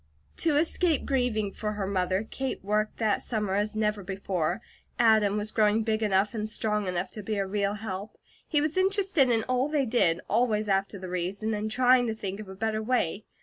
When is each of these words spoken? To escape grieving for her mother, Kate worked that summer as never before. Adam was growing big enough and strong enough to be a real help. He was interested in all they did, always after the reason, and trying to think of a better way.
To 0.37 0.57
escape 0.57 1.05
grieving 1.05 1.51
for 1.51 1.73
her 1.73 1.85
mother, 1.85 2.23
Kate 2.27 2.63
worked 2.63 2.97
that 2.97 3.21
summer 3.21 3.53
as 3.53 3.75
never 3.75 4.01
before. 4.03 4.59
Adam 4.97 5.37
was 5.37 5.51
growing 5.51 5.83
big 5.83 6.01
enough 6.01 6.33
and 6.33 6.49
strong 6.49 6.87
enough 6.87 7.11
to 7.11 7.21
be 7.21 7.35
a 7.37 7.45
real 7.45 7.75
help. 7.75 8.17
He 8.47 8.61
was 8.61 8.77
interested 8.77 9.29
in 9.29 9.43
all 9.43 9.69
they 9.69 9.85
did, 9.85 10.19
always 10.27 10.67
after 10.67 10.97
the 10.97 11.07
reason, 11.09 11.53
and 11.53 11.69
trying 11.69 12.07
to 12.07 12.15
think 12.15 12.39
of 12.39 12.49
a 12.49 12.55
better 12.55 12.81
way. 12.81 13.25